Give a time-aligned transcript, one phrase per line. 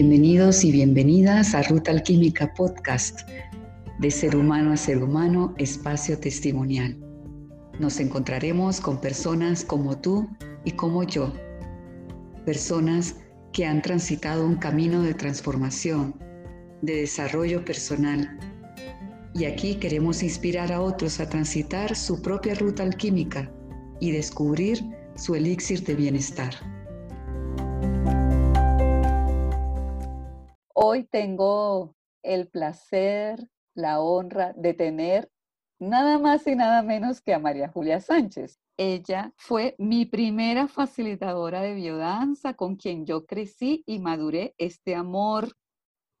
[0.00, 3.28] Bienvenidos y bienvenidas a Ruta Alquímica Podcast,
[3.98, 6.96] de ser humano a ser humano, espacio testimonial.
[7.80, 10.28] Nos encontraremos con personas como tú
[10.64, 11.32] y como yo,
[12.46, 13.16] personas
[13.52, 16.14] que han transitado un camino de transformación,
[16.80, 18.38] de desarrollo personal.
[19.34, 23.50] Y aquí queremos inspirar a otros a transitar su propia ruta alquímica
[23.98, 24.78] y descubrir
[25.16, 26.54] su elixir de bienestar.
[30.80, 35.28] Hoy tengo el placer, la honra de tener
[35.80, 38.60] nada más y nada menos que a María Julia Sánchez.
[38.76, 45.56] Ella fue mi primera facilitadora de biodanza con quien yo crecí y maduré este amor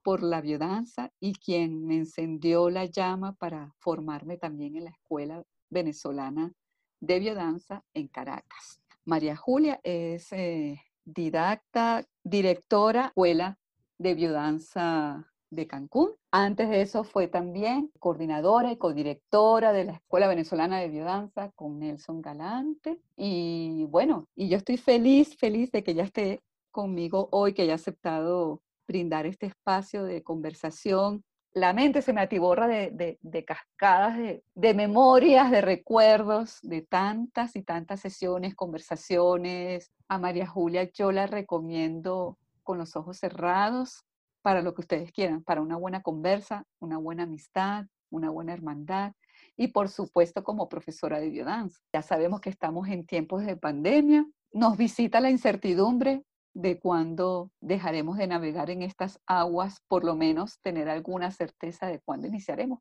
[0.02, 5.44] por la biodanza y quien me encendió la llama para formarme también en la Escuela
[5.70, 6.52] Venezolana
[6.98, 8.80] de Biodanza en Caracas.
[9.04, 13.56] María Julia es eh, didacta, directora, escuela
[13.98, 16.12] de biodanza de Cancún.
[16.30, 21.78] Antes de eso fue también coordinadora y codirectora de la Escuela Venezolana de Biodanza con
[21.78, 23.00] Nelson Galante.
[23.16, 27.74] Y bueno, y yo estoy feliz, feliz de que ya esté conmigo hoy, que haya
[27.74, 31.24] aceptado brindar este espacio de conversación.
[31.52, 37.62] La mente se me atiborra de, cascadas de, de memorias, de recuerdos, de tantas y
[37.62, 39.90] tantas sesiones, conversaciones.
[40.08, 42.38] A María Julia yo la recomiendo
[42.68, 44.04] con los ojos cerrados
[44.42, 49.14] para lo que ustedes quieran, para una buena conversa, una buena amistad, una buena hermandad
[49.56, 51.80] y por supuesto como profesora de biodanza.
[51.94, 58.18] Ya sabemos que estamos en tiempos de pandemia, nos visita la incertidumbre de cuándo dejaremos
[58.18, 62.80] de navegar en estas aguas, por lo menos tener alguna certeza de cuándo iniciaremos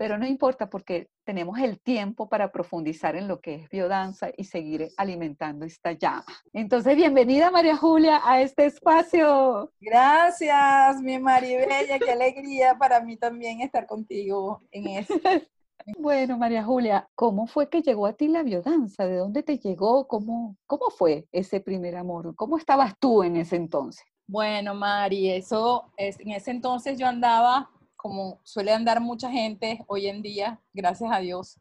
[0.00, 4.44] pero no importa porque tenemos el tiempo para profundizar en lo que es biodanza y
[4.44, 6.24] seguir alimentando esta llama.
[6.54, 9.70] Entonces, bienvenida María Julia a este espacio.
[9.78, 15.20] Gracias, mi Maribella, qué alegría para mí también estar contigo en este.
[15.98, 19.06] Bueno, María Julia, ¿cómo fue que llegó a ti la biodanza?
[19.06, 20.06] ¿De dónde te llegó?
[20.08, 22.34] ¿Cómo, cómo fue ese primer amor?
[22.36, 24.04] ¿Cómo estabas tú en ese entonces?
[24.26, 30.06] Bueno, Mari, eso es, en ese entonces yo andaba como suele andar mucha gente hoy
[30.06, 31.60] en día, gracias a Dios,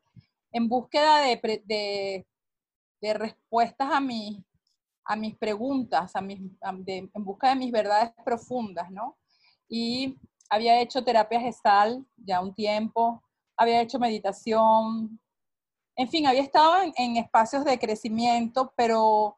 [0.53, 2.25] en búsqueda de,
[3.01, 4.43] respuestas a, mi,
[5.03, 9.17] a mis preguntas, a mis, en busca de mis verdades profundas, ¿no?
[9.67, 10.17] Y
[10.49, 13.21] había hecho terapia gestal ya un tiempo,
[13.57, 15.19] había hecho meditación,
[15.97, 19.37] en fin, había estado en, en espacios de crecimiento, pero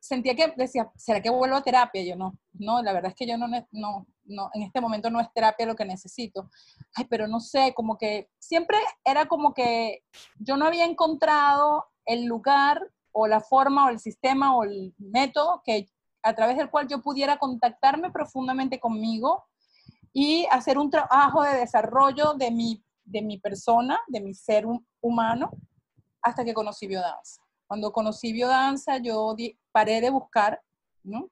[0.00, 2.02] sentía que decía, ¿será que vuelvo a terapia?
[2.02, 5.20] Yo no, no, la verdad es que yo no, no, no, en este momento no
[5.20, 6.50] es terapia lo que necesito.
[6.94, 10.04] Ay, pero no sé, como que siempre era como que
[10.38, 12.80] yo no había encontrado el lugar
[13.12, 15.86] o la forma o el sistema o el método que
[16.22, 19.44] a través del cual yo pudiera contactarme profundamente conmigo
[20.12, 24.64] y hacer un trabajo de desarrollo de mi, de mi persona, de mi ser
[25.00, 25.50] humano,
[26.22, 27.42] hasta que conocí biodanza.
[27.66, 29.34] Cuando conocí biodanza, yo
[29.72, 30.62] paré de buscar,
[31.02, 31.28] ¿no?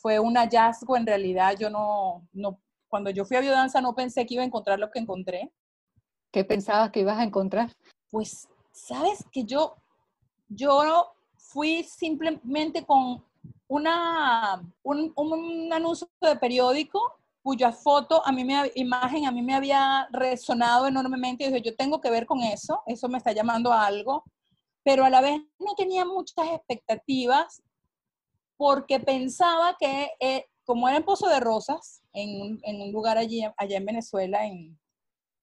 [0.00, 4.26] Fue un hallazgo, en realidad yo no, no, cuando yo fui a biodanza no pensé
[4.26, 5.52] que iba a encontrar lo que encontré.
[6.30, 7.70] ¿Qué pensabas que ibas a encontrar?
[8.10, 9.76] Pues, sabes que yo,
[10.48, 13.24] yo fui simplemente con
[13.66, 17.00] una, un, un anuncio de periódico
[17.42, 21.74] cuya foto, a mí me, imagen a mí me había resonado enormemente y dije, yo
[21.74, 24.24] tengo que ver con eso, eso me está llamando a algo
[24.82, 27.62] pero a la vez no tenía muchas expectativas
[28.60, 33.78] porque pensaba que eh, como era en Pozo de Rosas, en, un lugar allí, allá
[33.78, 34.78] en Venezuela, en,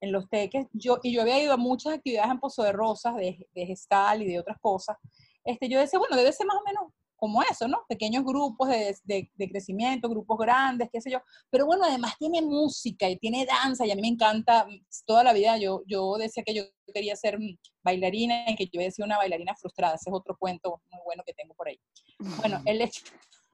[0.02, 3.48] Los Teques, yo, y yo había ido a muchas actividades en Pozo de Rosas, de,
[3.56, 4.98] de gestal y de otras cosas,
[5.44, 7.80] este, yo decía, bueno, debe ser más o menos como eso, ¿no?
[7.90, 11.20] Pequeños grupos de, de, crecimiento, grupos grandes, qué sé yo.
[11.50, 14.68] Pero bueno, además tiene música y tiene danza y a mí me encanta,
[15.08, 16.64] toda la vida yo, yo decía que yo
[16.94, 17.40] quería ser
[17.82, 19.96] bailarina y que yo sido una bailarina frustrada.
[19.96, 21.80] Ese es otro cuento muy bueno que tengo por ahí.
[22.20, 23.04] Bueno, el hecho,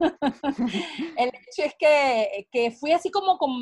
[0.00, 3.52] el hecho es que, que fui así como con,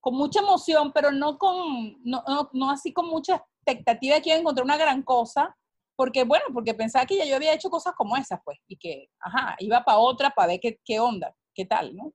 [0.00, 4.30] con mucha emoción, pero no, con, no, no, no así con mucha expectativa de que
[4.30, 5.56] iba a encontrar una gran cosa,
[5.96, 9.08] porque bueno, porque pensaba que ya yo había hecho cosas como esas, pues, y que,
[9.20, 12.12] ajá, iba para otra para ver qué, qué onda, qué tal, ¿no?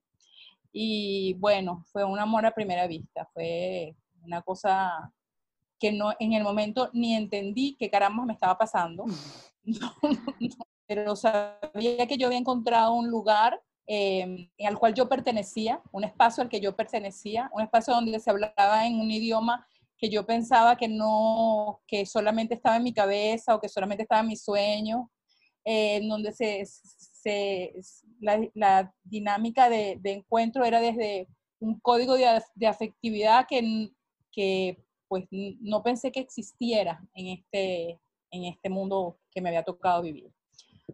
[0.72, 5.12] Y bueno, fue un amor a primera vista, fue una cosa
[5.78, 9.04] que no, en el momento ni entendí qué caramba me estaba pasando,
[10.86, 16.42] pero sabía que yo había encontrado un lugar eh, al cual yo pertenecía, un espacio
[16.42, 19.66] al que yo pertenecía, un espacio donde se hablaba en un idioma
[19.98, 24.22] que yo pensaba que no, que solamente estaba en mi cabeza o que solamente estaba
[24.22, 25.10] en mi sueño.
[25.64, 27.72] eh, en donde se, se
[28.20, 31.26] la, la, dinámica de, de, encuentro era desde
[31.58, 33.90] un código de, de afectividad que,
[34.30, 40.02] que pues no pensé que existiera en este, en este mundo que me había tocado
[40.02, 40.30] vivir.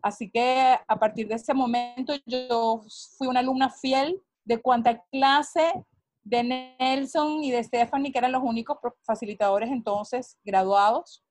[0.02, 2.82] Así que a partir de ese momento yo
[3.18, 5.72] fui una alumna fiel de cuanta clase
[6.22, 11.24] de Nelson y de Stephanie, que eran los únicos facilitadores entonces graduados.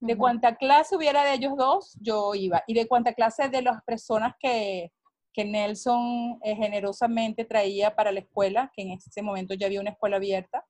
[0.00, 2.62] De cuanta clase hubiera de ellos dos, yo iba.
[2.66, 4.90] Y de cuanta clase de las personas que,
[5.32, 9.90] que Nelson eh, generosamente traía para la escuela, que en ese momento ya había una
[9.90, 10.64] escuela abierta,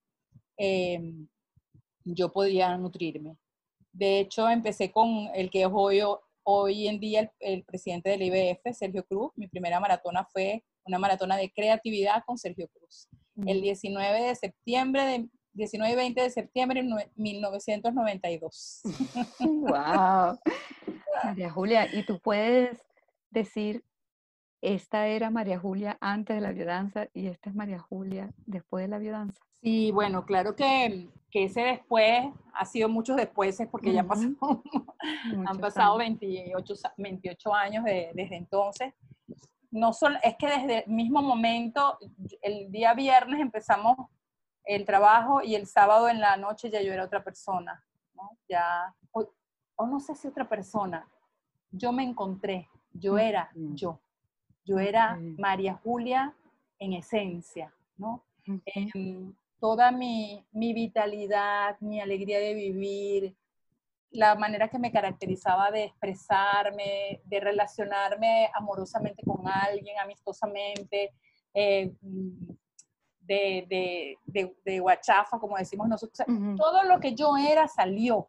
[0.57, 1.01] eh,
[2.05, 3.37] yo podía nutrirme.
[3.93, 6.03] De hecho, empecé con el que es hoy,
[6.51, 9.33] hoy en día el, presidente del IBF, Sergio Cruz.
[9.37, 13.09] Mi primera maratona fue una maratona de creatividad con Sergio Cruz.
[13.47, 18.83] El 19 de septiembre de 19 y 20 de septiembre de 1992.
[19.41, 20.39] ¡Wow!
[21.25, 22.79] María Julia, ¿y tú puedes
[23.31, 23.85] decir,
[24.63, 28.89] esta era María Julia antes de la biodanza y esta es María Julia después de
[28.89, 29.41] la biodanza?
[29.63, 34.27] Sí, bueno, claro que, que ese después ha sido muchos después porque ya pasó,
[35.47, 38.95] han pasado 28, 28 años desde entonces.
[39.71, 41.97] No solo, es que desde el mismo momento,
[42.43, 43.97] el día viernes empezamos
[44.65, 47.85] el trabajo y el sábado en la noche ya yo era otra persona,
[48.15, 48.37] ¿no?
[48.49, 51.09] Ya, o, no sé si otra persona,
[51.71, 54.01] yo me encontré, yo era yo,
[54.65, 56.35] yo era María Julia
[56.79, 58.25] en esencia, ¿no?
[58.67, 63.37] Em, toda mi, mi, vitalidad, mi alegría de vivir,
[64.11, 71.13] la manera que me caracterizaba de expresarme, de relacionarme amorosamente con alguien, amistosamente,
[71.55, 71.93] eh,
[73.21, 76.27] de, de, de, guachafa, como decimos nosotros.
[76.57, 78.29] Todo lo que yo era salió.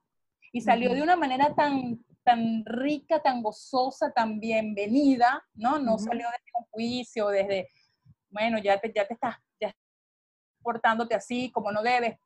[0.52, 5.80] Y salió de una manera tan, tan rica, tan gozosa, tan bienvenida, ¿no?
[5.80, 7.70] No salió desde un juicio, desde,
[8.30, 9.38] bueno, ya te, ya te estás
[10.62, 12.18] portándote así como no debes.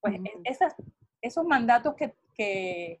[0.00, 0.74] Pues e, esas,
[1.20, 3.00] esos mandatos que, que,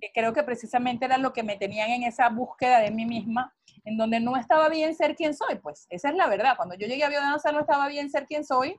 [0.00, 3.54] que, creo que precisamente eran lo que me tenían en esa búsqueda de mí misma,
[3.84, 6.56] en donde no estaba bien ser quien soy, pues esa es la verdad.
[6.56, 8.78] Cuando yo llegué a biodanza no estaba bien ser quien soy,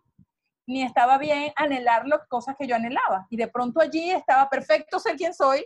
[0.65, 3.25] ni estaba bien anhelar las cosas que yo anhelaba.
[3.29, 5.65] Y de pronto allí estaba perfecto ser quien soy,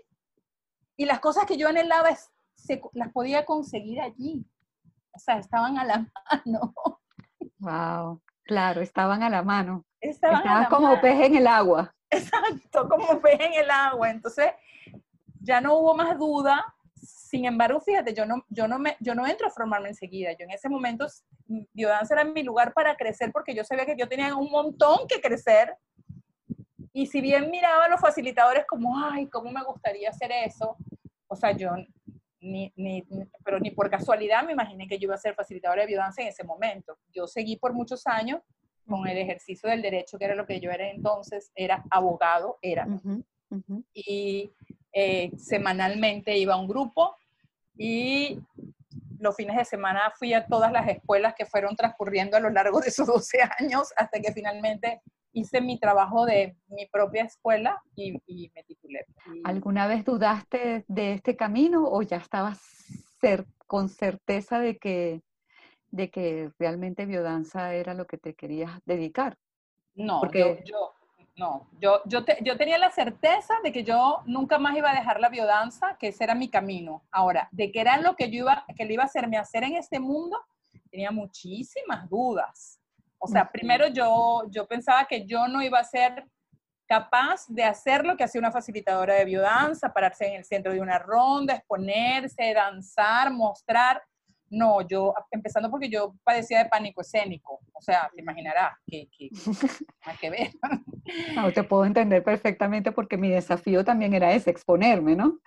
[0.95, 2.09] y las cosas que yo anhelaba
[2.55, 4.45] se, las podía conseguir allí.
[5.11, 6.07] O sea, estaban a la
[6.45, 6.73] mano.
[7.57, 9.85] Wow, claro, estaban a la mano.
[9.99, 11.93] Estaban, como pez en el agua.
[12.09, 14.09] Exacto, como pez en el agua.
[14.09, 14.51] Entonces,
[15.39, 16.65] ya no hubo más duda
[17.31, 20.33] sin embargo, fíjate, yo no, yo, no me, yo no entro a formarme enseguida.
[20.33, 21.07] Yo en ese momento,
[21.47, 25.21] biodanza era mi lugar para crecer porque yo sabía que yo tenía un montón que
[25.21, 25.73] crecer.
[26.91, 30.75] Y si bien miraba a los facilitadores como, ay, cómo me gustaría hacer eso,
[31.27, 31.69] o sea, yo
[32.41, 33.03] ni, ni,
[33.43, 36.27] pero ni por casualidad me imaginé que yo iba a ser facilitadora de biodanza en
[36.27, 36.97] ese momento.
[37.13, 38.41] Yo seguí por muchos años
[38.87, 42.87] con el ejercicio del derecho, que era lo que yo era entonces, era abogado, era.
[43.93, 44.51] Y
[44.91, 47.15] eh, semanalmente iba a un grupo
[47.77, 48.39] y
[49.19, 52.79] los fines de semana fui a todas las escuelas que fueron transcurriendo a lo largo
[52.81, 55.01] de esos 12 años hasta que finalmente
[55.33, 58.11] hice mi trabajo de mi propia escuela y,
[58.53, 59.05] me titulé.
[59.43, 62.59] ¿Alguna vez dudaste de este camino o ya estabas
[63.19, 65.21] ser, con certeza de que,
[65.89, 69.37] de que realmente biodanza era lo que te querías dedicar?
[69.95, 70.63] No, Porque...
[70.65, 70.93] yo
[71.37, 75.19] no, yo, yo, yo tenía la certeza de que yo nunca más iba a dejar
[75.19, 77.03] la biodanza, que ese era mi camino.
[77.09, 79.75] Ahora, de que era lo que yo iba, que le iba a hacerme hacer en
[79.75, 80.37] este mundo,
[80.91, 82.80] tenía muchísimas dudas.
[83.23, 86.25] O sea, primero yo, yo pensaba que yo no iba a ser
[86.87, 90.81] capaz de hacer lo que hacía una facilitadora de biodanza, pararse en el centro de
[90.81, 94.01] una ronda, exponerse, danzar, mostrar.
[94.49, 99.29] No, yo, empezando porque yo padecía de pánico escénico, o sea, te imaginarás que, que,
[100.19, 100.51] que ver.
[101.35, 105.39] No, te puedo entender perfectamente porque mi desafío también era ese, exponerme, ¿no?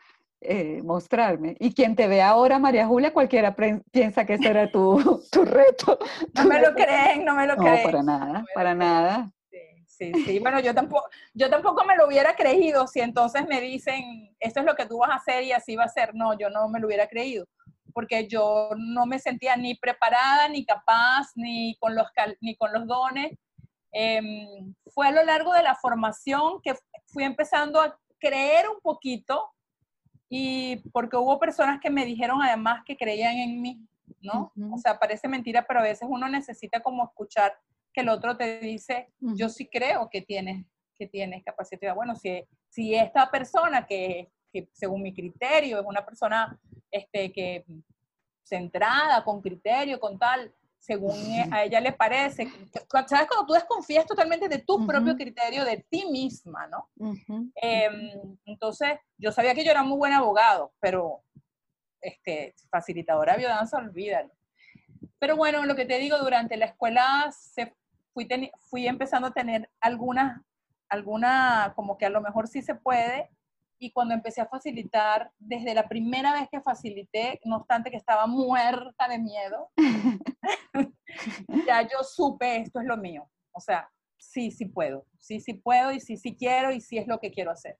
[0.47, 1.57] Eh, mostrarme.
[1.59, 3.57] Y quien te ve ahora, María Julia, cualquiera
[3.91, 5.99] piensa que ese era tu, tu reto.
[6.35, 7.77] No me lo creen, no me lo creen.
[7.79, 9.31] No, para nada, para nada.
[9.87, 14.37] Sí, sí, bueno, yo tampoco, yo tampoco me lo hubiera creído si entonces me dicen,
[14.41, 16.15] esto es lo que tú vas a hacer y así va a ser.
[16.15, 17.47] No, yo no me lo hubiera creído
[17.95, 22.09] porque yo no me sentía ni preparada, ni capaz, ni con los,
[22.41, 23.39] ni con los dones.
[23.93, 26.75] Em, fue a lo largo de la formación que
[27.07, 29.54] fui empezando a creer un poquito
[30.29, 33.87] y porque hubo personas que me dijeron además que creían en mí,
[34.21, 34.53] ¿no?
[34.73, 37.55] O sea, parece mentira, pero a veces uno necesita como escuchar
[37.93, 40.67] que el otro te dice, yo sí creo que tienes,
[40.97, 41.95] que tienes capacidad.
[41.95, 46.57] Bueno, si, si esta persona que que según mi criterio, es una persona
[46.89, 47.65] este, que
[48.45, 50.55] centrada, con criterio, con tal,
[50.85, 52.47] según e, a ella le parece.
[53.07, 53.27] ¿Sabes?
[53.27, 56.91] Cuando tú desconfías totalmente de tu propio criterio, de ti misma, ¿no?
[57.55, 61.23] Em, entonces, yo sabía que yo era muy buen abogado, pero
[62.03, 64.31] este, facilitadora de biodanza, olvídalo.
[65.19, 67.75] Pero bueno, lo que te digo, durante la escuela se,
[68.13, 68.29] fui,
[68.69, 70.43] fui empezando a tener algunas,
[70.91, 73.31] alguna, como que a lo mejor sí se puede,
[73.85, 78.27] y cuando empecé a facilitar, desde la primera vez que facilité, no obstante que estaba
[78.27, 79.71] muerta de miedo,
[81.67, 83.29] ya yo supe, esto es lo mío.
[83.53, 87.07] O sea, sí, sí puedo, sí, sí puedo y sí, sí quiero y sí es
[87.07, 87.79] lo que quiero hacer.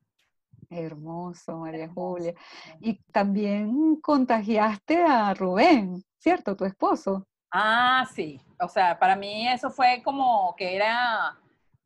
[0.69, 2.35] Hermoso, María Julia.
[2.81, 6.55] Y también contagiaste a Rubén, ¿cierto?
[6.55, 7.27] Tu esposo.
[7.51, 8.41] Ah, sí.
[8.61, 11.39] O sea, para mí eso fue como que era,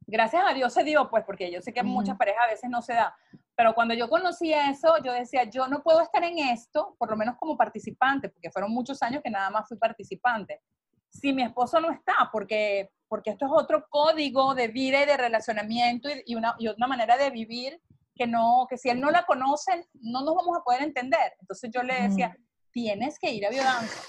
[0.07, 2.83] gracias a Dios se dio, pues, porque yo sé que muchas parejas a veces no
[2.83, 3.17] se da,
[3.59, 7.17] pero cuando yo conocí eso, yo decía, yo no puedo estar en esto, por lo
[7.17, 10.63] menos como participante, porque fueron muchos años que nada más fui participante.
[11.11, 15.17] Si mi esposo no está, porque, porque esto es otro código de vida y de
[15.17, 17.83] relacionamiento y, una, y una manera de vivir
[18.15, 21.33] que no, que si él no la conoce, no nos vamos a poder entender.
[21.41, 22.37] Entonces yo le decía,
[22.71, 24.03] tienes que ir a biodanza.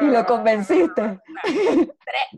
[0.00, 1.18] Y lo convenciste.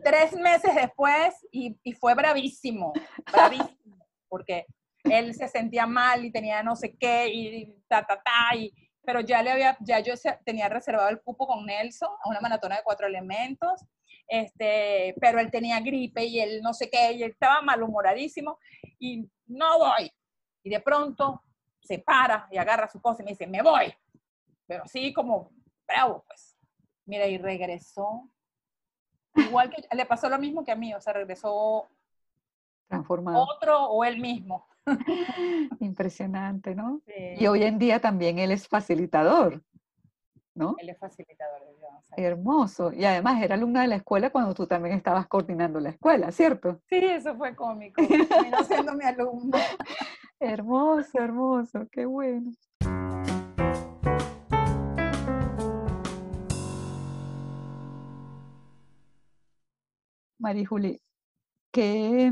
[0.05, 2.93] Tres, meses después y, y, fue bravísimo,
[3.29, 4.65] bravísimo, porque
[5.11, 8.73] él se sentía mal y tenía no sé qué y ta, ta, ta, y,
[9.03, 10.13] pero ya, le había, ya yo
[10.45, 13.85] tenía reservado el cupo con Nelson a una maratona de cuatro elementos,
[14.27, 18.59] este, pero él tenía gripe y él no sé qué, y él estaba malhumoradísimo
[18.99, 20.11] y no voy.
[20.63, 21.41] Y de pronto
[21.81, 23.93] se para y agarra su cosa y me dice, me voy.
[24.67, 25.51] Pero así como
[25.87, 26.57] bravo, pues.
[27.05, 28.29] Mira, y regresó.
[29.35, 31.87] Igual que le pasó lo mismo que a mí, o sea, regresó
[32.87, 33.47] transformado.
[33.49, 34.66] Otro o él mismo.
[35.79, 37.01] Impresionante, ¿no?
[37.37, 39.61] Y hoy en día también él es facilitador,
[40.55, 40.75] ¿no?
[40.79, 41.67] Él es facilitador.
[42.15, 42.91] Hermoso.
[42.93, 46.81] Y además era alumna de la escuela cuando tú también estabas coordinando la escuela, ¿cierto?
[46.89, 48.01] Sí, eso fue cómico.
[48.01, 49.57] Terminó siendo mi alumno.
[50.39, 51.87] hermoso, hermoso.
[51.91, 52.51] Qué bueno.
[60.39, 61.01] María Juli,
[61.71, 62.31] ¿qué,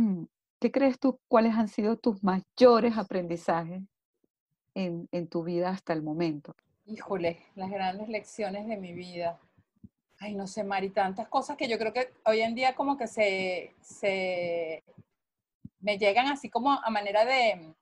[0.59, 3.81] ¿Qué crees tú, cuáles han sido tus mayores aprendizajes
[4.73, 6.55] en, tu vida hasta el momento?
[6.85, 9.39] Híjole, las grandes lecciones de mi vida.
[10.19, 13.07] Ay, no sé, Mari, tantas cosas que yo creo que hoy en día como que
[13.07, 14.83] se, se
[15.79, 17.73] me llegan así como a manera de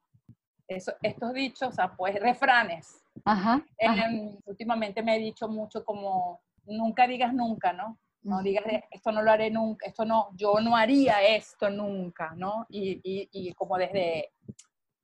[0.67, 3.03] estos dichos, o sea, pues refranes.
[3.25, 7.97] Ajá, em, últimamente me he dicho mucho como, nunca digas nunca, ¿no?
[8.23, 12.65] No digas, esto no lo haré nunca, esto no, yo no haría esto nunca, ¿no?
[12.69, 14.31] Y, y, como desde,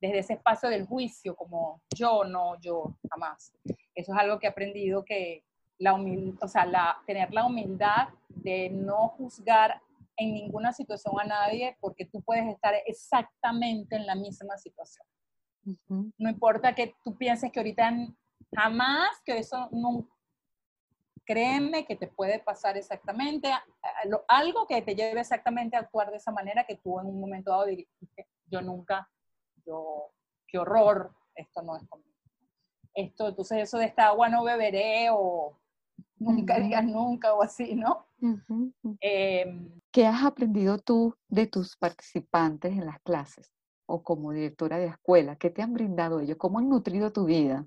[0.00, 3.52] desde ese espacio del juicio, como yo no, yo jamás.
[3.94, 5.44] Eso es algo que he aprendido que
[5.78, 9.80] la humildad, o sea, la, tener la humildad de no juzgar
[10.16, 15.06] en ninguna situación a nadie porque tú puedes estar exactamente en la misma situación.
[16.18, 17.92] No importa que tú pienses que ahorita
[18.54, 20.14] jamás, que eso nunca,
[21.24, 23.52] créeme que te puede pasar exactamente
[24.28, 27.50] algo que te lleve exactamente a actuar de esa manera que tú en un momento
[27.50, 29.08] dado dijiste, yo nunca,
[29.64, 30.12] yo,
[30.46, 32.10] qué horror, esto no es conmigo.
[32.94, 35.56] Esto, entonces eso de esta agua no beberé o
[36.18, 38.06] nunca digas nunca o así, ¿no?
[39.00, 43.52] Em, ¿Qué has aprendido tú de tus participantes en las clases
[43.86, 45.36] o como directora de escuela?
[45.36, 46.36] ¿Qué te han brindado ellos?
[46.36, 47.66] ¿Cómo han nutrido tu vida?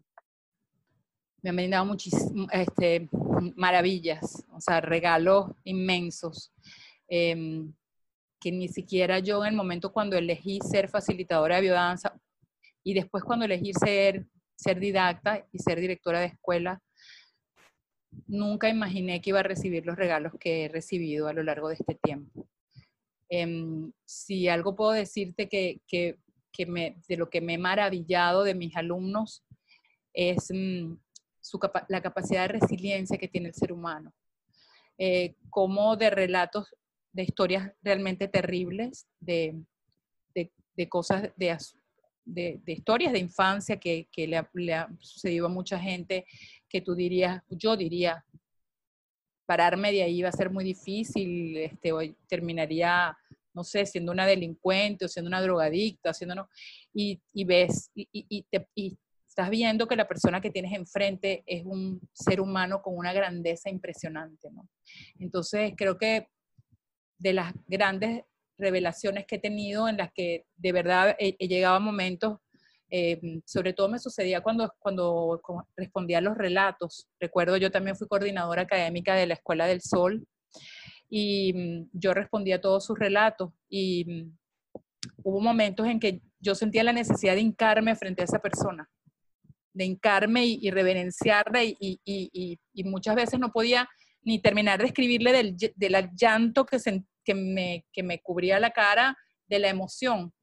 [1.44, 3.10] Me han brindado muchísimas este,
[3.56, 6.54] maravillas, o sea, regalos inmensos,
[7.08, 7.72] em,
[8.40, 12.18] que ni siquiera yo en el momento cuando elegí ser facilitadora de biodanza
[12.84, 16.82] y después cuando elegí ser, ser didacta y ser directora de escuela,
[18.28, 21.76] nunca imaginé que iba a recibir los regalos que he recibido a lo largo de
[21.76, 22.48] este tiempo.
[23.28, 26.20] Em, si algo puedo decirte que, que,
[26.54, 29.44] que me, de lo que me he maravillado de mis alumnos
[30.14, 30.52] es
[31.52, 34.14] mm, la capacidad de resiliencia que tiene el ser humano.
[34.98, 36.68] Eh, como de relatos,
[37.12, 39.64] de historias realmente terribles, de,
[40.76, 41.58] de, cosas, de,
[42.26, 46.26] de, historias de infancia que, que le, ha, sucedido a mucha gente,
[46.68, 48.26] que tú dirías, yo diría,
[49.46, 53.16] pararme de ahí va a ser muy difícil, este, hoy terminaría,
[53.54, 56.50] no sé, siendo una delincuente o siendo una drogadicta, haciendo,
[56.94, 58.68] y, ves, y, te,
[59.34, 63.68] estás viendo que la persona que tienes enfrente es un ser humano con una grandeza
[63.68, 64.70] impresionante, ¿no?
[65.18, 66.28] Entonces, creo que
[67.18, 68.26] de las grandes
[68.60, 72.38] revelaciones que he tenido en las que de verdad he, llegado a momentos
[72.96, 75.42] Eh, sobre todo me sucedía cuando, cuando
[75.76, 77.08] respondía a los relatos.
[77.20, 80.28] Recuerdo, yo también fui coordinadora académica de la Escuela del Sol
[81.10, 84.38] y mm, yo respondía a todos sus relatos y mm,
[85.24, 88.88] hubo momentos en que yo sentía la necesidad de hincarme frente a esa persona,
[89.74, 93.88] de hincarme y, reverenciarla y, y, muchas veces no podía
[94.22, 96.78] ni terminar de escribirle del, del llanto que,
[97.24, 100.34] que, me, que me cubría la cara de la emoción.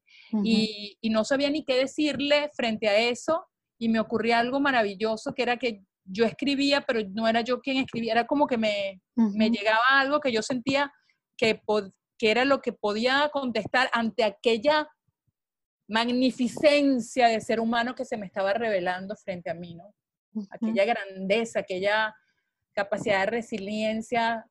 [0.45, 3.47] Y, no sabía ni qué decirle frente a eso
[3.79, 7.79] y me ocurría algo maravilloso que era que yo escribía, pero no era yo quien
[7.79, 10.93] escribía, era como que me, me llegaba algo que yo sentía
[11.37, 11.61] que,
[12.19, 14.89] que era lo que podía contestar ante aquella
[15.91, 19.93] magnificencia de ser humano que se me estaba revelando frente a mí, ¿no?
[20.51, 22.15] Aquella grandeza, aquella
[22.73, 24.47] capacidad de resiliencia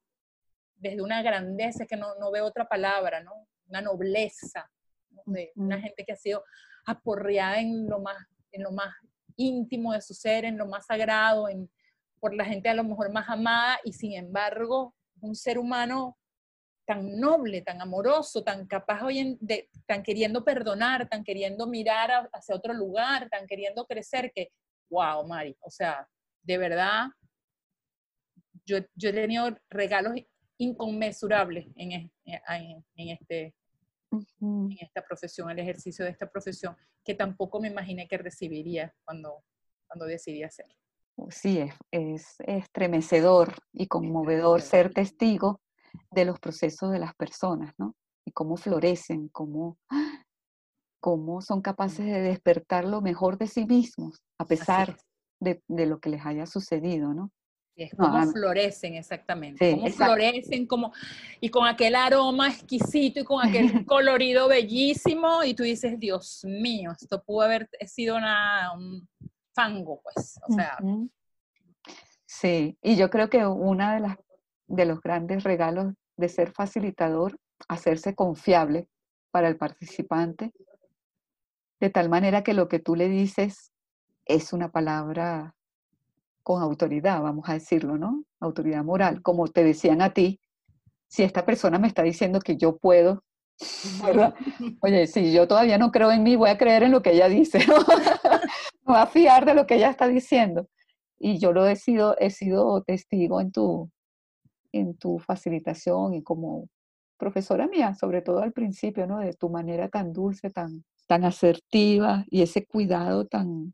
[0.76, 3.32] desde una grandeza que no, no veo otra palabra, ¿no?
[3.68, 4.70] Una nobleza
[5.26, 6.44] de una gente que ha sido
[6.86, 8.18] aporreada en lo más,
[8.52, 8.94] en lo más
[9.38, 11.72] íntimo de su ser, en lo más sagrado, en,
[12.20, 16.18] por la gente a lo mejor más amada, y sin embargo, un ser humano
[16.90, 22.56] tan noble, tan amoroso, tan capaz hoy de, tan queriendo perdonar, tan queriendo mirar hacia
[22.56, 24.52] otro lugar, tan queriendo crecer, que,
[24.90, 26.10] wow, Mari, o sea,
[26.42, 27.10] de verdad,
[28.66, 30.14] yo, yo he tenido regalos
[30.58, 32.12] inconmensurables en, en,
[32.96, 33.54] en este,
[34.42, 39.44] en esta profesión, el ejercicio de esta profesión, que tampoco me imaginé que recibiría cuando,
[39.86, 40.74] cuando decidí hacerlo.
[41.30, 45.62] Sí, es, es estremecedor y conmovedor ser testigo
[46.12, 47.96] de los procesos de las personas, ¿no?
[48.26, 49.78] Y cómo florecen, cómo,
[51.00, 54.98] cómo son capaces de despertar lo mejor de sí mismos, a pesar
[55.40, 57.32] de, de, lo que les haya sucedido, ¿no?
[57.84, 60.92] es como florecen exactamente, cómo florecen, como,
[61.40, 66.92] y con aquel aroma exquisito y con aquel colorido bellísimo, y tú dices, Dios mío,
[66.92, 69.08] esto pudo haber sido una, un
[69.54, 70.78] fango, pues, o sea.
[72.26, 74.18] Sí, y yo creo que una de las
[74.70, 78.88] de los grandes regalos de ser facilitador, hacerse confiable
[79.32, 80.54] para el participante,
[81.80, 83.72] de tal manera que lo que tú le dices
[84.26, 85.56] es una palabra
[86.44, 88.24] con autoridad, vamos a decirlo, ¿no?
[88.40, 90.40] Autoridad moral, como te decían a ti,
[91.08, 93.24] si esta persona me está diciendo que yo puedo.
[94.82, 97.28] Oye, si yo todavía no creo en mí, voy a creer en lo que ella
[97.28, 97.76] dice, ¿no?
[98.84, 100.68] voy a fiar de lo que ella está diciendo.
[101.18, 103.92] Y yo lo he sido, he sido testigo en tu,
[104.72, 106.68] en tu facilitación y como
[107.18, 109.20] profesora mía, sobre todo al principio, ¿no?
[109.20, 113.74] De tu manera tan dulce, tan, tan asertiva y ese cuidado tan,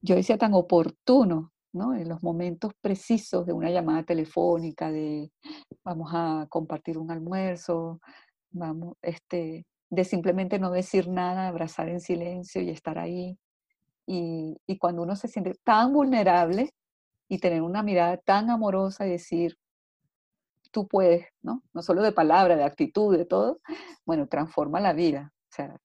[0.00, 5.30] yo decía tan oportuno en los momentos precisos de una llamada telefónica, de
[5.82, 7.98] vamos a compartir un almuerzo,
[8.50, 13.38] vamos, este, de simplemente no decir nada, abrazar en silencio y estar ahí.
[14.06, 16.74] Y, y cuando uno se siente tan vulnerable
[17.28, 19.56] y tener una mirada tan amorosa y decir,
[20.72, 21.62] tú puedes, ¿no?
[21.72, 23.60] No solo de palabra, de actitud, de todo,
[24.04, 25.32] bueno, transforma la vida.
[25.32, 25.76] O sea,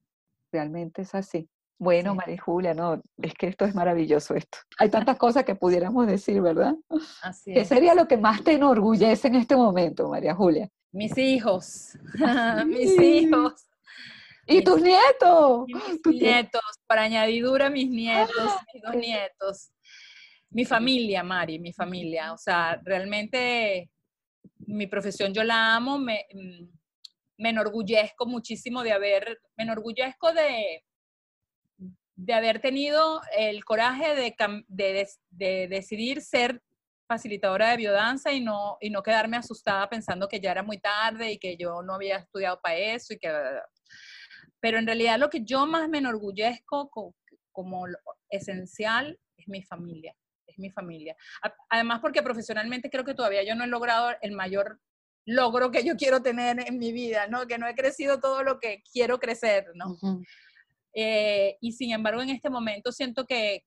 [0.52, 1.50] realmente es así.
[1.80, 4.58] Bueno, María Julia, no, es que esto es maravilloso esto.
[4.80, 6.74] Hay tantas cosas que pudiéramos decir, ¿verdad?
[7.22, 10.68] Así ¿Qué sería lo que más te enorgullece en este momento, María Julia?
[10.92, 11.96] Mis hijos,
[12.66, 13.68] mis hijos.
[14.48, 15.66] ¿Y tus nietos?
[15.68, 19.72] mis nietos, para añadidura mis nietos, mis dos nietos.
[20.50, 22.34] Mi familia, Mari, mi familia.
[22.34, 23.90] O sea, realmente
[24.60, 26.66] mi profesión yo la amo, me, mm,
[27.38, 30.84] me enorgullezco muchísimo de haber, me enorgullezco de,
[32.18, 36.62] de haber tenido el coraje de, de, decidir ser
[37.08, 41.32] facilitadora de biodanza y no, y no quedarme asustada pensando que ya era muy tarde
[41.32, 43.32] y que yo no había estudiado para eso y que...
[44.60, 46.90] Pero en realidad lo que yo más me enorgullezco
[47.52, 47.86] como,
[48.30, 50.16] esencial es mi familia,
[50.58, 51.16] es mi familia.
[51.70, 54.80] Además porque profesionalmente creo que todavía yo no he logrado el mayor
[55.26, 57.46] logro que yo quiero tener en mi vida, ¿no?
[57.48, 59.98] Que no he crecido todo lo que quiero crecer, ¿no?
[60.94, 63.64] Eh, y sin embargo, en este momento siento que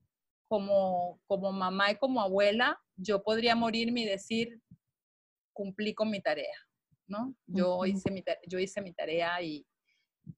[0.49, 4.61] como, como mamá y como abuela, yo podría morirme y decir,
[5.53, 6.57] cumplí con mi tarea,
[7.07, 7.35] ¿no?
[7.47, 9.65] Yo, hice, mi, yo hice mi tarea y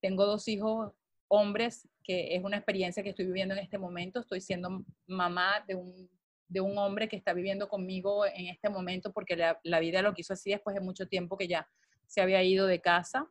[0.00, 0.92] tengo dos hijos
[1.28, 4.20] hombres, que es una experiencia que estoy viviendo en este momento.
[4.20, 6.10] Estoy siendo mamá de un,
[6.52, 10.34] de un hombre que está viviendo conmigo en este momento porque la, vida lo quiso
[10.34, 11.66] así después de mucho tiempo que ya
[12.06, 13.26] se había ido de casa.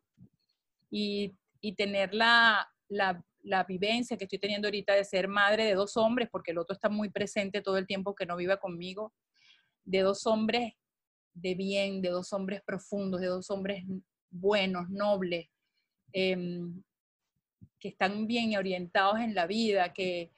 [0.90, 5.76] Y, y tener la, la, la vivencia que estoy teniendo ahorita de ser madre de
[5.76, 9.14] dos hombres, porque el otro está muy presente todo el tiempo que no viva conmigo,
[9.86, 10.74] de dos hombres
[11.34, 13.86] de bien, de dos hombres profundos, de dos hombres
[14.30, 15.48] buenos, nobles,
[16.12, 16.84] em,
[17.80, 20.32] que están bien orientados en la vida, que,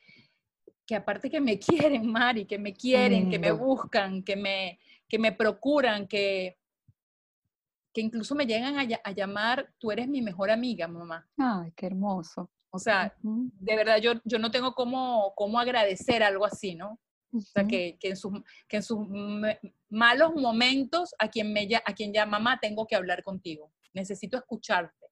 [0.94, 1.58] que aparte que me
[1.92, 4.80] quieren, Mari, que me quieren, que me buscan, que me,
[5.10, 6.60] que me procuran, que,
[7.92, 11.28] que incluso me llegan a, llamar, tú eres mi mejor amiga, mamá.
[11.38, 12.52] Ay, qué hermoso.
[12.70, 17.00] O sea, de verdad yo, yo no tengo cómo, cómo agradecer algo así, ¿no?
[17.32, 18.32] O sea, que, que, en sus,
[18.68, 19.00] que en sus
[19.90, 25.08] malos momentos a quien, me, a quien llama mamá tengo que hablar contigo, necesito escucharte,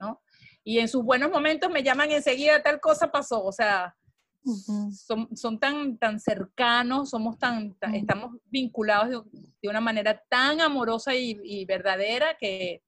[0.00, 0.22] ¿no?
[0.64, 3.94] Y en sus buenos momentos me llaman enseguida, tal cosa pasó, o sea,
[4.44, 9.24] son, son tan, tan cercanos, somos tan, estamos vinculados
[9.62, 12.82] de, una manera tan amorosa y, verdadera que,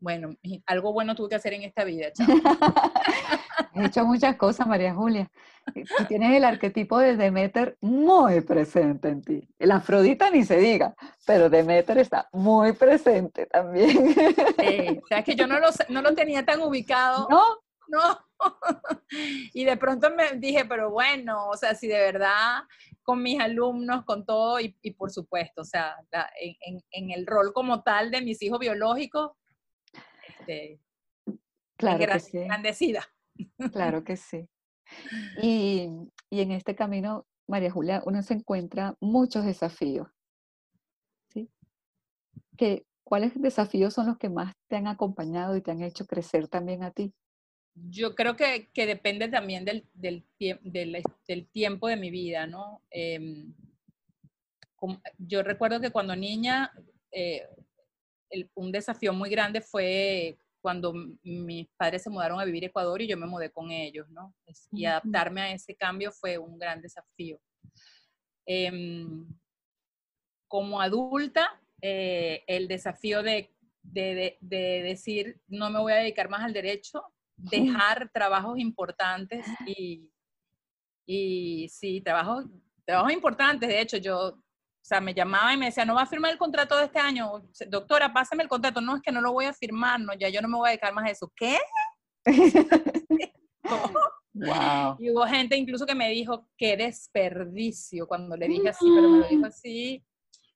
[0.00, 2.08] bueno, algo bueno tuve que hacer en esta vida.
[3.74, 5.30] He hecho muchas cosas, María Julia.
[5.74, 9.48] Tú tienes el arquetipo de Demeter muy presente en ti.
[9.58, 10.94] El Afrodita ni se diga,
[11.26, 14.14] pero Demeter está muy presente también.
[14.58, 17.28] Sí, o sea, que yo no lo, no lo tenía tan ubicado.
[17.90, 18.27] No, no.
[19.54, 22.62] y de pronto me dije, pero bueno, o sea, si de verdad
[23.02, 25.96] con mis alumnos, con todo, y, por supuesto, o sea,
[26.40, 29.32] en, el rol como tal de mis hijos biológicos,
[30.28, 30.78] este,
[31.76, 32.46] claro que sí.
[33.72, 34.48] Claro que sí.
[35.42, 35.88] Y,
[36.28, 40.08] y en este camino, María Julia, uno se encuentra muchos desafíos.
[41.30, 41.50] ¿sí?
[42.58, 46.46] ¿Qué, ¿Cuáles desafíos son los que más te han acompañado y te han hecho crecer
[46.46, 47.14] también a ti?
[47.90, 52.82] Yo creo que, que depende también del, del, del, del, tiempo de mi vida, ¿no?
[52.90, 53.54] Em,
[55.18, 56.72] yo recuerdo que cuando niña,
[57.10, 57.48] eh,
[58.54, 63.06] un desafío muy grande fue cuando mis padres se mudaron a vivir a Ecuador y
[63.06, 64.34] yo me mudé con ellos, ¿no?
[64.72, 67.40] Y adaptarme a ese cambio fue un gran desafío.
[68.44, 69.26] Em,
[70.48, 73.50] como adulta, eh, el desafío de,
[73.82, 77.04] de, de, decir, no me voy a dedicar más al derecho,
[77.38, 80.10] dejar trabajos importantes y,
[81.06, 82.46] y sí, trabajos,
[82.84, 83.68] trabajos importantes.
[83.68, 84.42] De hecho, yo, o
[84.80, 87.44] sea, me llamaba y me decía, no va a firmar el contrato de este año.
[87.68, 88.80] Doctora, pásame el contrato.
[88.80, 90.70] No, es que no lo voy a firmar, no, ya yo no me voy a
[90.70, 91.32] dedicar más a eso.
[91.34, 91.58] ¿Qué?
[94.34, 94.96] wow.
[94.98, 99.18] Y hubo gente incluso que me dijo, qué desperdicio, cuando le dije así, pero me
[99.18, 100.04] lo dijo así.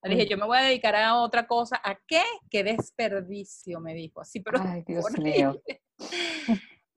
[0.05, 1.81] Le dije, yo me voy a dedicar a otra cosa.
[1.83, 2.23] ¿A qué?
[2.51, 4.21] Qué desperdicio, me dijo.
[4.21, 4.61] Así, pero.
[4.61, 5.62] Ay, Dios mío.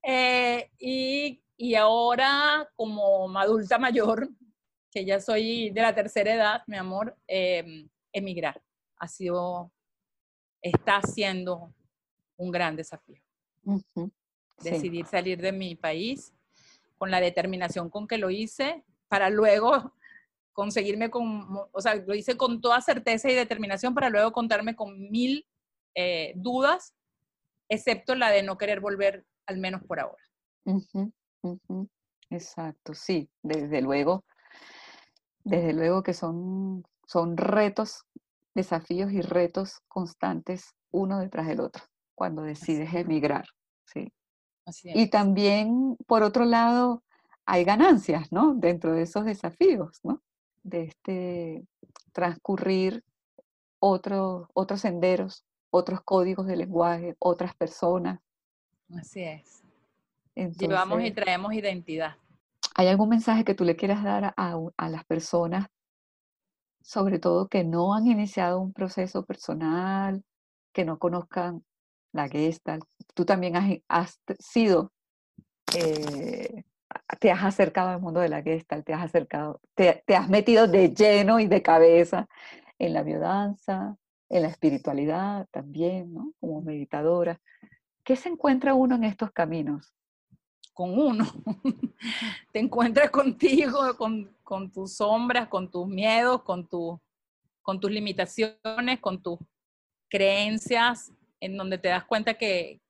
[0.08, 4.28] Eh, y, y, ahora, como adulta mayor,
[4.92, 8.62] que ya soy de la tercera edad, mi amor, em, emigrar.
[8.98, 9.72] Ha sido,
[10.62, 11.74] está siendo
[12.36, 13.20] un gran desafío.
[14.62, 16.32] Decidir salir de mi país
[16.98, 19.92] con la determinación con que lo hice para luego
[20.52, 25.10] conseguirme con, o sea, lo hice con toda certeza y determinación para luego contarme con
[25.10, 25.44] mil
[25.96, 26.94] eh, dudas,
[27.68, 30.22] excepto la de no querer volver al menos por ahora.
[32.30, 34.24] Exacto, sí, desde luego,
[35.44, 38.04] desde luego que son, son retos,
[38.54, 43.44] desafíos y retos constantes uno detrás del otro cuando decides emigrar,
[43.84, 44.12] sí.
[44.82, 47.04] Y también, por otro lado,
[47.44, 48.54] hay ganancias, ¿no?
[48.54, 50.20] Dentro de esos desafíos, ¿no?
[50.64, 51.64] De este
[52.12, 53.04] transcurrir
[53.78, 58.18] otros senderos, otros códigos de lenguaje, otras personas,
[58.94, 59.62] Así es.
[60.34, 62.16] Llevamos y traemos identidad.
[62.74, 65.66] ¿Hay algún mensaje que tú le quieras dar a, las personas,
[66.82, 70.22] sobre todo que no han iniciado un proceso personal,
[70.74, 71.64] que no conozcan
[72.12, 72.84] la Gestalt?
[73.14, 74.92] Tú también has, sido,
[75.74, 76.64] eh,
[77.18, 80.66] te has acercado al mundo de la Gestalt, te has acercado, te, te has metido
[80.66, 82.28] de lleno y de cabeza
[82.78, 83.96] en la biodanza,
[84.28, 86.32] en la espiritualidad también, ¿no?
[86.40, 87.40] Como meditadora.
[88.06, 89.92] ¿Qué se encuentra uno en estos caminos?
[90.72, 91.24] Con uno.
[92.52, 96.68] Te encuentras contigo, con, tus sombras, con tus miedos, con,
[97.62, 99.40] con tus limitaciones, con tus
[100.08, 102.80] creencias, en donde te das cuenta que,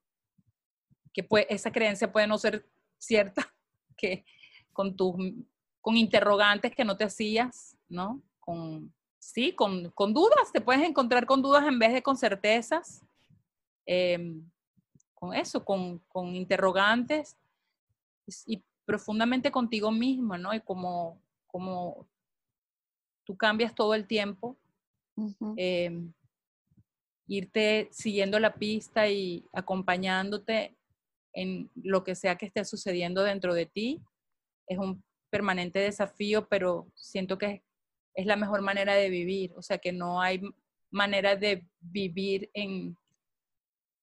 [1.15, 2.67] que esa creencia puede no ser
[2.99, 3.51] cierta,
[3.97, 4.27] que
[4.75, 5.15] con tus
[5.81, 8.21] con interrogantes que no te hacías, ¿no?
[8.39, 13.03] Con, sí, con, dudas, te puedes encontrar con dudas en vez de con certezas.
[13.87, 14.45] Em,
[15.17, 16.01] con eso, con,
[16.35, 17.37] interrogantes
[18.47, 20.55] y profundamente contigo mismo, ¿no?
[20.55, 22.07] Y como, como
[23.25, 24.57] tú cambias todo el tiempo,
[25.57, 26.13] em,
[27.27, 30.77] irte siguiendo la pista y acompañándote
[31.33, 34.01] en lo que sea que esté sucediendo dentro de ti,
[34.69, 37.63] es un permanente desafío, pero siento que
[38.15, 40.41] es la mejor manera de vivir, o sea que no hay
[40.91, 42.97] manera de vivir en,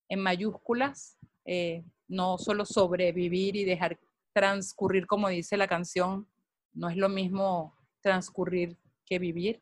[0.09, 3.99] en mayúsculas, eh, no solo sobrevivir y dejar
[4.33, 6.27] transcurrir, como dice la canción,
[6.73, 9.61] no es lo mismo transcurrir que vivir.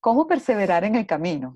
[0.00, 1.54] ¿Cómo perseverar en el camino?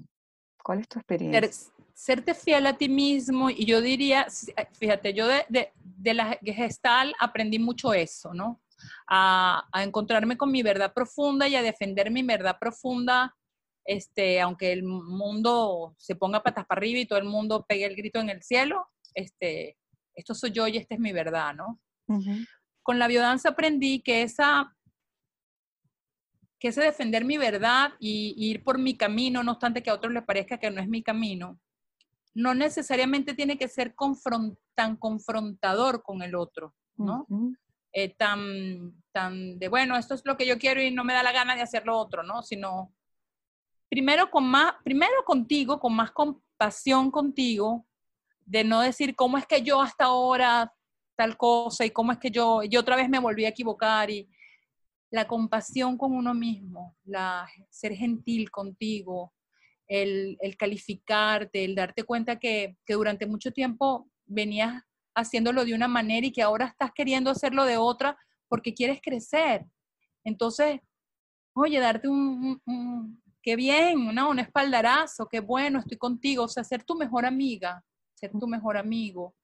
[0.63, 1.51] ¿Cuál es tu experiencia?
[1.95, 6.39] serte fiel a ti mismo y yo diría, eh, fíjate, yo de, de, de la
[6.43, 8.61] gestal aprendí mucho eso, ¿no?
[9.07, 13.37] A, a, encontrarme con mi verdad profunda y a defender mi verdad profunda,
[13.85, 17.97] este, aunque el mundo se ponga patas para arriba y todo el mundo pegue el
[17.97, 19.77] grito en el cielo, este,
[20.15, 21.81] esto soy yo y esta es mi verdad, ¿no?
[22.83, 24.77] Con la biodanza aprendí que esa
[26.59, 29.95] que ese defender mi verdad y, y, ir por mi camino, no obstante que a
[29.95, 31.59] otros les parezca que no es mi camino,
[32.35, 33.97] no necesariamente tiene que ser
[34.75, 37.27] tan confrontador con el otro, ¿no?
[37.93, 41.23] eh, tan, tan de, bueno, esto es lo que yo quiero y no me da
[41.23, 42.43] la gana de hacer lo otro, ¿no?
[42.43, 42.93] Sino,
[43.93, 47.87] primero, con más, primero contigo, con más compasión contigo,
[48.47, 50.73] de no decir cómo es que yo hasta ahora
[51.15, 54.31] tal cosa y cómo es que yo, yo otra vez me volví a equivocar y
[55.11, 59.35] la compasión con uno mismo, la, ser gentil contigo,
[59.87, 64.83] el, calificarte, el darte cuenta que, que, durante mucho tiempo venías
[65.15, 68.17] haciéndolo de una manera y que ahora estás queriendo hacerlo de otra
[68.49, 69.67] porque quieres crecer.
[70.25, 70.81] Entonces,
[71.55, 74.31] oye, darte un, qué bien, ¿no?
[74.31, 78.77] un espaldarazo, qué bueno, estoy contigo, o sea, ser tu mejor amiga, ser tu mejor
[78.77, 79.35] amigo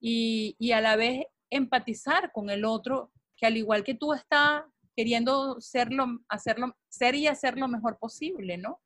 [0.00, 4.66] y, y a la vez empatizar con el otro, que al igual que tú está
[4.96, 8.80] queriendo serlo, hacerlo, ser y hacer lo mejor posible, ¿no?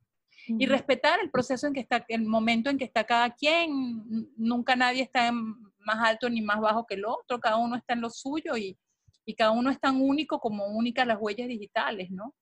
[0.47, 4.31] y respetar el proceso en que está, el momento en que está cada quien.
[4.37, 8.01] Nunca nadie está más alto ni más bajo que el otro, cada uno está en
[8.01, 8.77] lo suyo y,
[9.25, 12.35] y cada uno es tan único como únicas las huellas digitales, ¿no?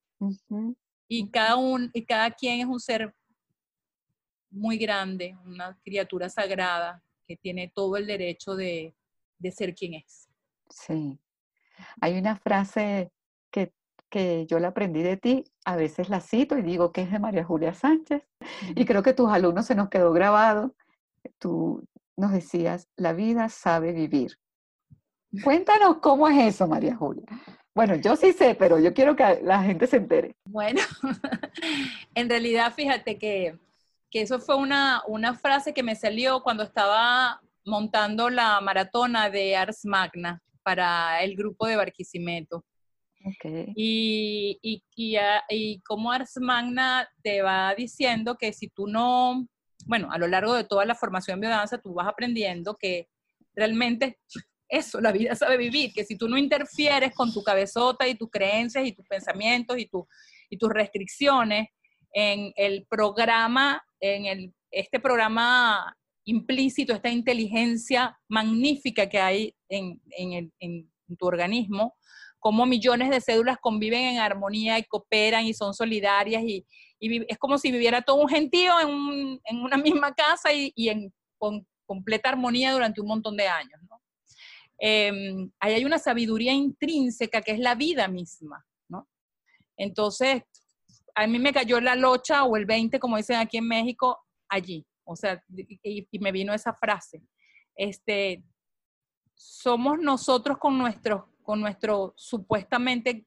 [1.09, 3.15] Y cada, un, y cada quien es un ser
[4.51, 8.95] muy grande, una criatura sagrada que tiene todo el derecho de,
[9.39, 10.29] de ser quien es.
[10.71, 11.19] Sí.
[12.01, 13.11] Hay una frase
[13.51, 13.73] que
[14.09, 17.19] que yo la aprendí de ti, a veces la cito y digo que es de
[17.19, 18.23] María Julia Sánchez,
[18.75, 20.75] y creo que tus alumnos se nos quedó grabado.
[21.39, 21.85] Tú
[22.17, 24.39] nos decías, la vida sabe vivir.
[25.45, 27.27] Cuéntanos cómo es eso, María Julia.
[27.75, 30.35] Bueno, yo sí sé, pero yo quiero que la gente se entere.
[30.45, 30.81] Bueno,
[32.15, 33.57] en realidad fíjate que,
[34.11, 39.57] que eso fue una, una frase que me salió cuando estaba montando la maratona de
[39.57, 42.65] Ars Magna para el grupo de Barquisimeto.
[43.75, 45.17] Y, y, y,
[45.51, 49.47] y, como Ars Magna te va diciendo que si tú no,
[49.87, 53.09] bueno, a lo largo de toda la formación de biodanza, tú vas aprendiendo que
[53.55, 54.19] realmente
[54.69, 58.31] eso, la vida sabe vivir, que si tú no interfieres con tu cabezota y tus
[58.31, 60.07] creencias y tus pensamientos y, tu,
[60.51, 61.69] y tus restricciones
[62.13, 70.33] en el programa, en el, este programa implícito, esta inteligencia magnífica que hay en, en,
[70.35, 71.95] el, en tu organismo,
[72.39, 76.67] cómo millones de cédulas conviven en armonía y cooperan y son solidarias y,
[77.01, 80.73] y es como si viviera todo un gentío en, un, en una misma casa y,
[80.77, 83.81] y en con completa armonía durante un montón de años.
[84.81, 85.13] Eh,
[85.61, 88.65] ahí hay una sabiduría intrínseca que es la vida misma.
[88.89, 89.09] ¿no?
[89.77, 90.43] Entonces,
[91.15, 94.87] a mí me cayó la locha o el 20, como dicen aquí en México, allí.
[95.05, 95.43] O sea,
[95.83, 97.23] y, me vino esa frase.
[97.75, 98.45] Este,
[99.35, 103.25] somos nosotros con nuestros con nuestro supuestamente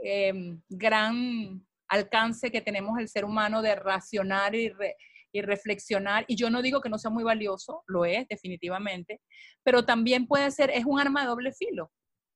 [0.00, 0.32] eh,
[0.68, 4.96] gran alcance que tenemos el ser humano de racionar y, re,
[5.34, 6.24] y, reflexionar.
[6.28, 9.20] Y yo no digo que no sea muy valioso, lo es definitivamente,
[9.62, 11.90] pero también puede ser, es un arma de doble filo,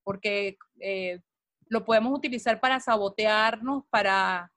[0.05, 1.21] porque eh,
[1.69, 4.51] lo podemos utilizar para sabotearnos, para,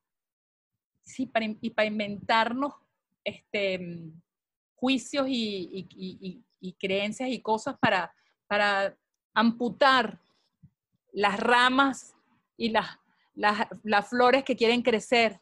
[1.04, 2.74] sí, para, y para inventarnos
[3.24, 4.12] este,
[4.76, 8.14] juicios y, y, y, creencias y cosas para,
[8.48, 8.98] para
[9.34, 10.20] amputar
[11.12, 12.16] las ramas
[12.58, 12.98] y las,
[13.36, 15.40] las, las, flores que quieren crecer.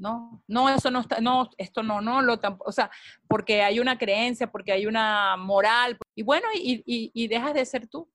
[0.00, 2.90] No, no, eso no está, no, esto no, no, lo, o sea,
[3.28, 7.66] porque hay una creencia, porque hay una moral, y bueno, y, y, y dejas de
[7.66, 8.10] ser tú,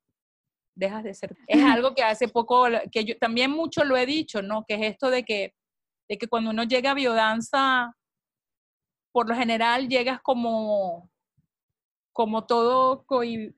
[0.76, 1.38] dejas de ser.
[1.46, 4.66] Es algo que hace poco, que yo también mucho lo he dicho, ¿no?
[4.66, 5.54] Que es esto de que,
[6.10, 7.96] de que cuando uno llega a biodanza,
[9.12, 11.12] por lo general llegas como,
[12.16, 13.06] como todo,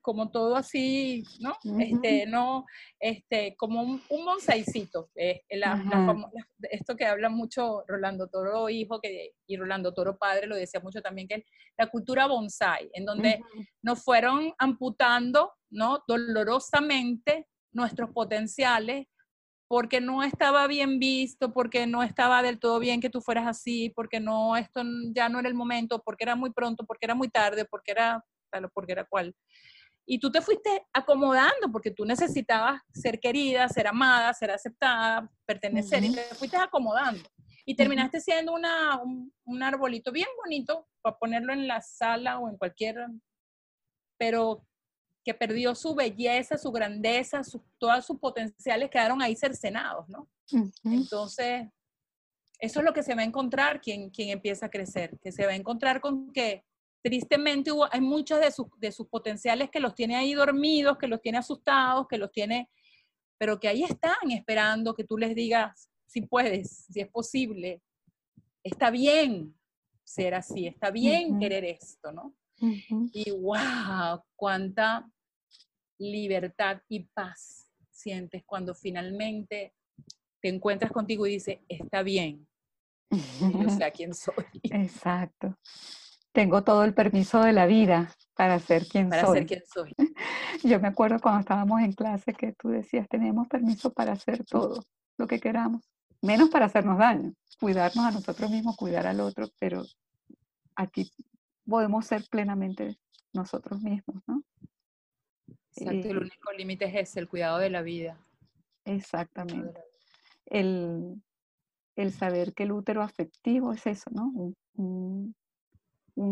[0.01, 1.51] como todo así, ¿no?
[1.63, 1.93] Uh -huh.
[1.93, 2.65] Este, no,
[2.99, 5.11] este, como un, un bonsaicito.
[5.15, 6.31] Eh, la, uh -huh.
[6.33, 10.79] la, esto que habla mucho Rolando Toro hijo que, y Rolando Toro padre lo decía
[10.79, 11.45] mucho también, que
[11.77, 13.67] la cultura bonsai, en donde uh -huh.
[13.83, 16.03] nos fueron amputando, ¿no?
[16.07, 19.05] Dolorosamente nuestros potenciales
[19.67, 23.91] porque no estaba bien visto, porque no estaba del todo bien que tú fueras así,
[23.95, 24.81] porque no, esto
[25.13, 28.23] ya no era el momento, porque era muy pronto, porque era muy tarde, porque era
[28.73, 29.35] porque era cual.
[30.05, 36.03] y tú te fuiste acomodando porque tú necesitabas ser querida, ser amada, ser aceptada, pertenecer,
[36.03, 37.27] y te fuiste acomodando.
[37.65, 42.57] Y terminaste siendo una, un, arbolito bien bonito para ponerlo en la sala o en
[42.57, 42.95] cualquier,
[44.17, 44.65] pero
[45.25, 50.29] que perdió su belleza, su grandeza, su, todos sus potenciales quedaron ahí cercenados, ¿no?
[50.85, 51.67] Entonces,
[52.59, 55.45] eso es lo que se va a encontrar quien, quien empieza a crecer, que se
[55.45, 56.63] va a encontrar con que
[57.07, 61.07] tristemente hubo, hay muchos de sus, de sus potenciales que los tiene ahí dormidos, que
[61.07, 62.69] los tiene asustados, que los tiene,
[63.37, 67.81] pero que ahí están esperando que tú les digas si puedes, si es posible.
[68.61, 69.55] Está bien
[70.03, 72.35] ser así, está bien querer esto, ¿no?
[73.13, 75.09] Y wow, cuánta
[75.97, 79.73] libertad y paz sientes cuando finalmente
[80.41, 82.45] te encuentras contigo y dices, está bien,
[83.63, 84.45] yo sé a quién soy.
[84.63, 85.57] Exacto.
[86.37, 89.39] Tengo todo el permiso de la vida para ser quien para soy.
[89.39, 89.95] ser quien soy.
[90.63, 94.83] Yo me acuerdo cuando estábamos en clase que tú decías, tenemos permiso para hacer todo
[95.17, 95.81] lo que queramos,
[96.21, 99.81] menos para hacernos daño, cuidarnos a nosotros mismos, cuidar al otro, pero
[100.75, 101.11] aquí
[101.67, 102.99] podemos ser plenamente
[103.33, 104.43] nosotros mismos, ¿no?
[105.75, 108.15] Exacto, el único límite es ese, el cuidado de la vida.
[108.85, 109.81] Exactamente.
[110.45, 111.19] El,
[111.95, 114.31] el saber que el útero afectivo es eso, ¿no?
[114.35, 115.35] Un, un,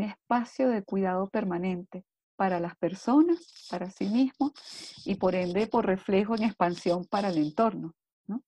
[0.02, 2.04] espacio de cuidado permanente
[2.36, 4.52] para las personas, para sí mismos
[5.06, 7.94] y por ende por reflejo en expansión para el entorno,
[8.28, 8.42] ¿no?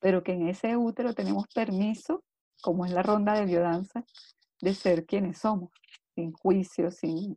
[0.00, 2.24] Pero que en ese útero tenemos permiso,
[2.62, 4.04] como es la ronda de biodanza,
[4.60, 5.70] de ser quienes somos,
[6.14, 7.36] sin juicio, sin,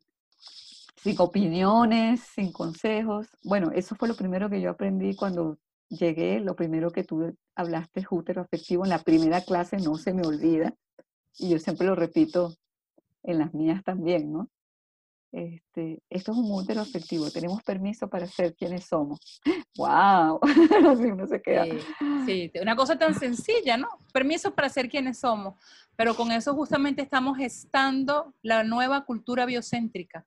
[0.96, 3.28] sin opiniones, sin consejos.
[3.44, 5.60] Bueno, eso fue lo primero que yo aprendí cuando
[5.90, 10.14] llegué, lo primero que tú hablaste es útero afectivo en la primera clase, no se
[10.14, 10.74] me olvida,
[11.38, 12.56] y yo siempre lo repito
[13.24, 14.50] en las mías también, ¿no?
[15.32, 19.42] Este, esto es un útero afectivo, tenemos permiso para ser quienes somos.
[19.78, 20.40] ¡Wow!
[20.90, 21.66] Así uno se queda.
[22.26, 23.88] Sí, sí, una cosa tan sencilla, ¿no?
[24.14, 25.56] Permiso para ser quienes somos,
[25.96, 30.26] pero con eso justamente estamos gestando la nueva cultura biocéntrica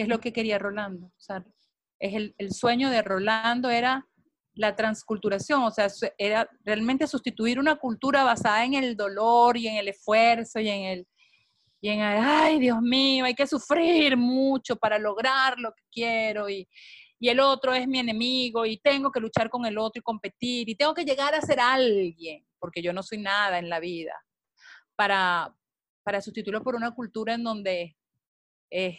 [0.00, 1.08] que es lo que quería Rolando.
[1.08, 1.44] O sea,
[1.98, 4.08] es el, el sueño de Rolando era
[4.54, 9.76] la transculturación, o sea, era realmente sustituir una cultura basada en el dolor y en
[9.76, 11.08] el esfuerzo y en el,
[11.88, 16.68] en ay, Dios mío, hay que sufrir mucho para lograr lo que quiero y,
[17.18, 20.68] y, el otro es mi enemigo y tengo que luchar con el otro y competir
[20.68, 24.14] y tengo que llegar a ser alguien, porque yo no soy nada en la vida,
[24.94, 25.54] para,
[26.02, 27.96] para sustituirlo por una cultura en donde
[28.70, 28.98] eh,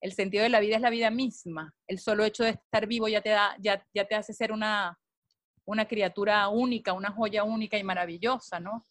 [0.00, 1.74] el sentido de la vida es la vida misma.
[1.86, 4.98] El solo hecho de estar vivo ya te, da, ya, ya te hace ser una,
[5.64, 8.86] una criatura única, una joya única y maravillosa, ¿no?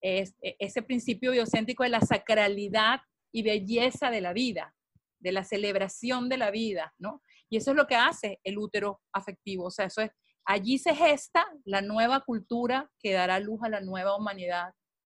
[0.00, 3.00] Es, e, ese principio biocéntrico de la sacralidad
[3.32, 4.74] y belleza de la vida,
[5.18, 7.22] de la celebración de la vida, ¿no?
[7.48, 10.10] Y eso es lo que hace el útero afectivo, o sea, eso es,
[10.44, 14.72] allí se gesta la nueva cultura que dará luz a la nueva humanidad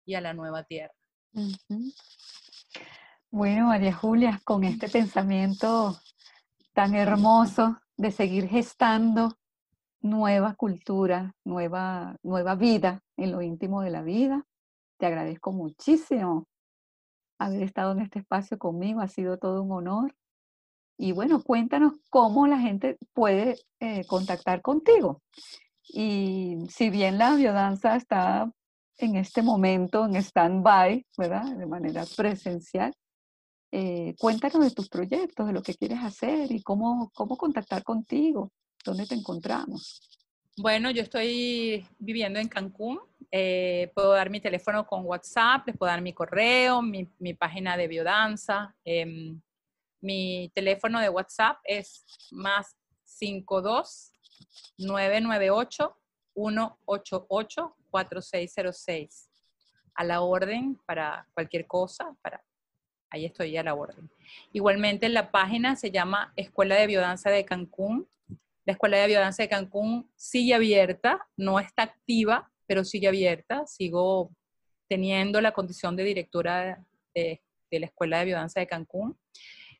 [0.04, 0.94] y a la nueva tierra.
[3.30, 5.98] Bueno, María Julia, con este pensamiento
[6.74, 9.38] tan hermoso de seguir gestando
[10.00, 14.44] nueva cultura, nueva, nueva vida en lo íntimo de la vida,
[15.02, 16.46] te agradezco muchísimo
[17.36, 20.14] haber estado en este espacio conmigo, ha sido todo un honor.
[20.96, 25.20] Y bueno, cuéntanos cómo la gente puede eh, contactar contigo.
[25.88, 28.48] Y si bien la biodanza está
[28.96, 31.56] en este momento en stand-by, ¿verdad?
[31.56, 32.94] De manera presencial,
[33.72, 38.52] eh, cuéntanos de tus proyectos, de lo que quieres hacer y cómo, cómo contactar contigo,
[38.84, 40.21] dónde te encontramos.
[40.58, 43.00] Bueno, yo estoy viviendo en Cancún.
[43.30, 47.06] Eh, puedo dar mi teléfono con WhatsApp, les puedo dar mi correo, mi,
[47.38, 48.76] página de biodanza.
[48.84, 49.40] Em,
[50.02, 54.12] mi teléfono de WhatsApp es más 52
[54.76, 55.96] 998
[56.34, 59.30] 188 4606.
[59.94, 62.44] A la orden para cualquier cosa, para
[63.08, 64.10] ahí estoy a la orden.
[64.52, 68.06] Igualmente la página se llama Escuela de Biodanza de Cancún.
[68.64, 73.66] La Escuela de Biodanza de Cancún sigue abierta, no está activa, pero sigue abierta.
[73.66, 74.30] Sigo
[74.88, 76.84] teniendo la condición de directora
[77.14, 79.18] de, la Escuela de Biodanza de Cancún.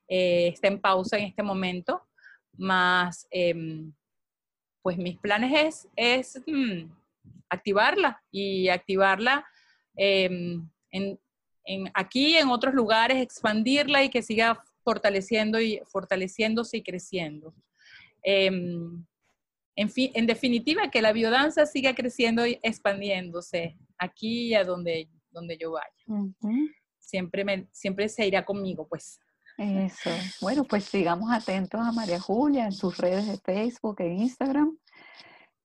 [0.09, 2.09] Eh, está en pausa en este momento,
[2.57, 3.93] más em,
[4.83, 6.91] pues mis planes es, es mm,
[7.49, 9.47] activarla y activarla
[9.97, 10.69] em,
[11.95, 17.55] aquí en otros lugares, expandirla y que siga fortaleciendo y, fortaleciéndose y creciendo.
[18.23, 19.05] Em,
[19.77, 25.09] en, fin, en definitiva, que la biodanza siga creciendo y expandiéndose aquí y a donde,
[25.31, 26.33] donde yo vaya.
[26.99, 29.21] siempre, me, siempre se irá conmigo, pues.
[29.59, 30.11] Eso.
[30.41, 34.77] Bueno, pues sigamos atentos a María Julia en sus redes de Facebook e Instagram,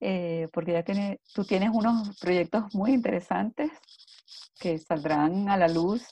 [0.01, 3.71] eh, porque ya tiene, tú tienes unos proyectos muy interesantes
[4.59, 6.03] que saldrán a la luz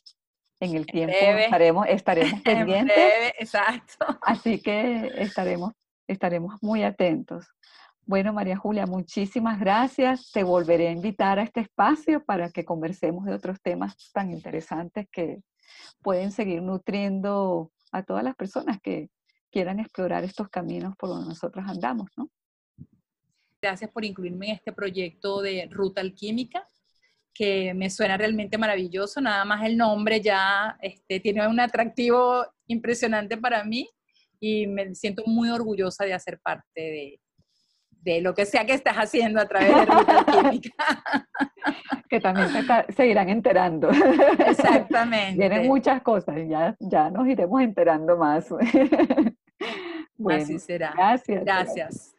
[0.60, 1.16] en el tiempo.
[1.16, 3.34] Estaremos, estaremos pendientes.
[3.38, 4.20] exacto.
[4.22, 5.74] Así que estaremos,
[6.08, 7.48] estaremos muy atentos.
[8.08, 10.32] Bueno, María Julia, muchísimas gracias.
[10.32, 15.08] Te volveré a invitar a este espacio para que conversemos de otros temas tan interesantes
[15.12, 15.42] que
[16.04, 19.10] pueden seguir nutriendo a todas las personas que
[19.50, 22.30] quieran explorar estos caminos por donde nosotros andamos, ¿no?
[23.60, 26.68] Gracias por incluirme en este proyecto de Ruta Alquímica,
[27.34, 29.20] que me suena realmente maravilloso.
[29.20, 33.90] Nada más el nombre ya este, tiene un atractivo impresionante para mí
[34.40, 37.20] y me siento muy orgullosa de hacer parte de,
[38.06, 40.74] de lo que sea que estás haciendo a través de Ruta Química.
[42.10, 42.48] que también
[42.96, 43.90] se, irán enterando.
[44.40, 45.40] Exactamente.
[45.40, 48.48] Tienen muchas cosas, ya, ya nos iremos enterando más.
[50.18, 50.94] bueno, Así será.
[50.96, 51.44] Gracias.
[51.44, 52.16] Gracias.